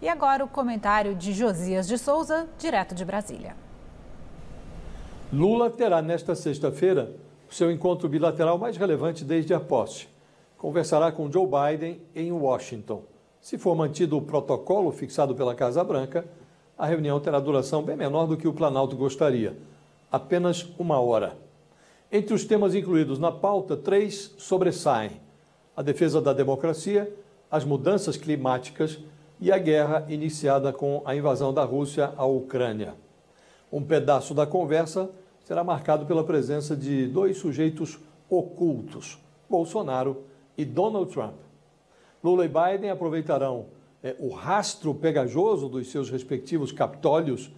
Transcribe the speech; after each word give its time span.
E 0.00 0.08
agora 0.08 0.44
o 0.44 0.48
comentário 0.48 1.14
de 1.14 1.32
Josias 1.32 1.88
de 1.88 1.98
Souza, 1.98 2.48
direto 2.58 2.94
de 2.94 3.04
Brasília. 3.04 3.56
Lula 5.32 5.68
terá 5.70 6.00
nesta 6.00 6.34
sexta-feira 6.34 7.12
o 7.50 7.54
seu 7.54 7.70
encontro 7.70 8.08
bilateral 8.08 8.56
mais 8.58 8.76
relevante 8.76 9.24
desde 9.24 9.52
a 9.52 9.60
posse. 9.60 10.06
Conversará 10.56 11.10
com 11.10 11.30
Joe 11.30 11.46
Biden 11.46 12.00
em 12.14 12.30
Washington. 12.30 13.02
Se 13.40 13.58
for 13.58 13.74
mantido 13.74 14.16
o 14.16 14.22
protocolo 14.22 14.92
fixado 14.92 15.34
pela 15.34 15.54
Casa 15.54 15.82
Branca, 15.82 16.24
a 16.76 16.86
reunião 16.86 17.18
terá 17.18 17.40
duração 17.40 17.82
bem 17.82 17.96
menor 17.96 18.26
do 18.26 18.36
que 18.36 18.46
o 18.46 18.52
Planalto 18.52 18.96
gostaria 18.96 19.56
apenas 20.10 20.66
uma 20.78 21.00
hora. 21.00 21.36
Entre 22.10 22.32
os 22.32 22.44
temas 22.44 22.74
incluídos 22.74 23.18
na 23.18 23.30
pauta, 23.30 23.76
três 23.76 24.34
sobressaem: 24.38 25.20
a 25.76 25.82
defesa 25.82 26.20
da 26.20 26.32
democracia, 26.32 27.12
as 27.50 27.64
mudanças 27.64 28.16
climáticas 28.16 28.98
e 29.40 29.52
a 29.52 29.58
guerra 29.58 30.04
iniciada 30.08 30.72
com 30.72 31.02
a 31.04 31.14
invasão 31.14 31.52
da 31.52 31.64
Rússia 31.64 32.12
à 32.16 32.24
Ucrânia. 32.24 32.94
Um 33.72 33.82
pedaço 33.82 34.34
da 34.34 34.46
conversa 34.46 35.10
será 35.44 35.62
marcado 35.62 36.06
pela 36.06 36.24
presença 36.24 36.76
de 36.76 37.06
dois 37.06 37.38
sujeitos 37.38 37.98
ocultos, 38.28 39.18
Bolsonaro 39.48 40.24
e 40.56 40.64
Donald 40.64 41.12
Trump. 41.12 41.34
Lula 42.22 42.44
e 42.44 42.48
Biden 42.48 42.90
aproveitarão 42.90 43.66
é, 44.02 44.16
o 44.18 44.30
rastro 44.30 44.94
pegajoso 44.94 45.68
dos 45.68 45.90
seus 45.90 46.10
respectivos 46.10 46.72
capitólios 46.72 47.50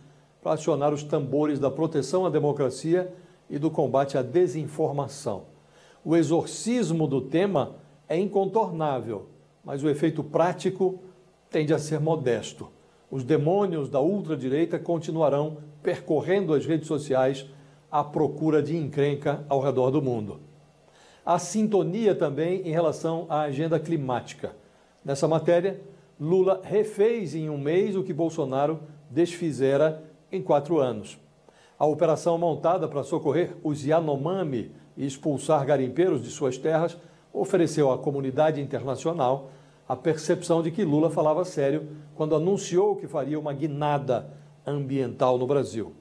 para 0.43 0.53
acionar 0.53 0.93
os 0.93 1.03
tambores 1.03 1.59
da 1.59 1.71
proteção 1.71 2.25
à 2.27 2.31
democracia 2.31 3.13
e 3.49 3.59
do 3.59 3.71
combate 3.71 4.17
à 4.17 4.23
desinformação. 4.23 5.45
O 6.05 6.17
exorcismo 6.17 7.07
do 7.07 7.21
tema 7.21 7.77
é 8.09 8.19
incontornável, 8.19 9.27
mas 9.65 9.83
o 9.83 9.89
efeito 9.89 10.23
prático 10.25 10.99
tende 11.51 11.75
a 11.75 11.79
ser 11.79 12.01
modesto. 12.01 12.69
Os 13.11 13.25
demônios 13.25 13.89
da 13.89 14.01
ultradireita 14.01 14.79
continuarão 14.79 15.59
percorrendo 15.83 16.55
as 16.55 16.65
redes 16.65 16.87
sociais 16.87 17.45
à 17.91 18.05
procura 18.05 18.63
de 18.63 18.77
encrenca 18.77 19.45
ao 19.49 19.61
redor 19.61 19.91
do 19.91 20.01
mundo. 20.01 20.41
Há 21.27 21.39
sintonia 21.39 22.15
também 22.15 22.63
em 22.63 22.71
relação 22.71 23.27
à 23.29 23.41
agenda 23.41 23.81
climática. 23.81 24.55
Nessa 25.05 25.27
matéria, 25.27 25.81
Lula 26.21 26.61
refez 26.63 27.35
em 27.35 27.51
um 27.51 27.59
mês 27.59 27.97
o 27.97 28.03
que 28.05 28.13
Bolsonaro 28.13 28.81
desfizera 29.11 30.05
em 30.31 30.41
quatro 30.41 30.79
anos. 30.79 31.19
A 31.79 31.87
operação 31.87 32.39
montada 32.39 32.87
para 32.87 33.03
socorrer 33.03 33.57
os 33.65 33.85
Yanomami 33.85 34.71
e 34.97 35.05
expulsar 35.05 35.65
garimpeiros 35.65 36.23
de 36.23 36.31
suas 36.31 36.59
terras 36.59 36.97
ofereceu 37.33 37.91
à 37.91 37.99
comunidade 37.99 38.61
internacional 38.61 39.51
a 39.91 39.97
percepção 39.97 40.63
de 40.63 40.71
que 40.71 40.85
Lula 40.85 41.11
falava 41.11 41.45
sério 41.45 41.89
quando 42.15 42.37
anunciou 42.37 42.95
que 42.95 43.09
faria 43.09 43.37
uma 43.37 43.53
guinada 43.53 44.31
ambiental 44.65 45.37
no 45.37 45.49
Brasil. 45.49 45.93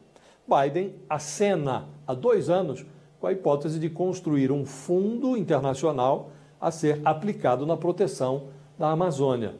Biden 0.47 0.93
acena 1.09 1.87
há 2.05 2.13
dois 2.13 2.51
anos 2.51 2.85
com 3.19 3.25
a 3.25 3.31
hipótese 3.31 3.79
de 3.79 3.89
construir 3.89 4.51
um 4.51 4.63
fundo 4.63 5.35
internacional 5.35 6.29
a 6.61 6.69
ser 6.69 7.01
aplicado 7.03 7.65
na 7.65 7.75
proteção 7.75 8.49
da 8.77 8.91
Amazônia. 8.91 9.55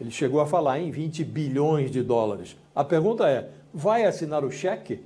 Ele 0.00 0.12
chegou 0.12 0.40
a 0.40 0.46
falar 0.46 0.78
em 0.78 0.92
20 0.92 1.24
bilhões 1.24 1.90
de 1.90 2.00
dólares. 2.00 2.56
A 2.76 2.84
pergunta 2.84 3.28
é: 3.28 3.50
vai 3.72 4.04
assinar 4.04 4.44
o 4.44 4.52
cheque? 4.52 5.04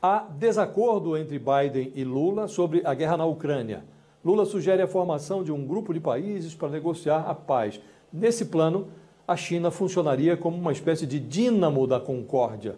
Há 0.00 0.28
desacordo 0.30 1.16
entre 1.16 1.40
Biden 1.40 1.92
e 1.96 2.04
Lula 2.04 2.46
sobre 2.46 2.82
a 2.84 2.94
guerra 2.94 3.16
na 3.16 3.24
Ucrânia. 3.24 3.82
Lula 4.24 4.44
sugere 4.44 4.80
a 4.80 4.86
formação 4.86 5.42
de 5.42 5.50
um 5.50 5.66
grupo 5.66 5.92
de 5.92 5.98
países 5.98 6.54
para 6.54 6.68
negociar 6.68 7.28
a 7.28 7.34
paz. 7.34 7.80
Nesse 8.12 8.44
plano, 8.44 8.88
a 9.26 9.36
China 9.36 9.70
funcionaria 9.70 10.36
como 10.36 10.56
uma 10.56 10.72
espécie 10.72 11.06
de 11.06 11.18
dínamo 11.18 11.86
da 11.86 11.98
concórdia. 11.98 12.76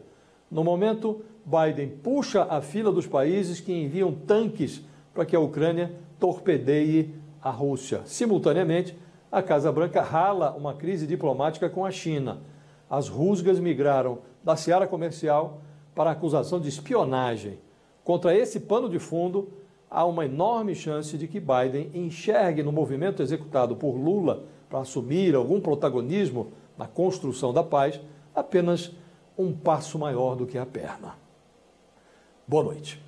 No 0.51 0.65
momento, 0.65 1.23
Biden 1.45 1.89
puxa 2.03 2.45
a 2.45 2.63
fila 2.63 2.91
dos 2.91 3.07
países 3.07 3.61
que 3.61 3.73
enviam 3.73 4.13
tanques 4.13 4.83
para 5.13 5.27
que 5.27 5.37
a 5.37 5.41
Ucrânia 5.41 5.93
torpedeie 6.19 7.15
a 7.43 7.51
Rússia. 7.51 8.01
Simultaneamente, 8.07 8.97
a 9.31 9.43
Casa 9.43 9.71
Branca 9.71 10.01
rala 10.01 10.53
uma 10.57 10.73
crise 10.73 11.07
diplomática 11.07 11.69
com 11.69 11.85
a 11.85 11.91
China. 11.91 12.39
As 12.89 13.09
rusgas 13.09 13.59
migraram 13.59 14.19
da 14.43 14.57
seara 14.57 14.87
comercial 14.87 15.61
para 15.95 16.11
a 16.11 16.13
acusação 16.15 16.59
de 16.59 16.69
espionagem. 16.69 17.59
Contra 18.03 18.35
esse 18.35 18.61
pano 18.61 18.89
de 18.89 18.99
fundo, 18.99 19.49
há 19.91 20.05
uma 20.05 20.25
enorme 20.25 20.75
chance 20.75 21.17
de 21.17 21.29
que 21.29 21.41
Biden 21.41 21.91
enxergue 21.95 22.63
no 22.63 22.73
movimento 22.73 23.23
executado 23.23 23.77
por 23.77 23.97
Lula 23.97 24.45
para 24.69 24.81
assumir 24.81 25.35
algum 25.35 25.61
protagonismo 25.61 26.53
na 26.77 26.87
construção 26.87 27.53
da 27.53 27.63
paz 27.63 28.01
apenas 28.35 28.93
um 29.39 29.53
passo 29.53 29.99
maior 29.99 30.35
do 30.35 30.47
que 30.47 30.59
a 30.59 30.67
perna. 30.67 31.15
Boa 32.47 32.65
noite. 32.65 33.03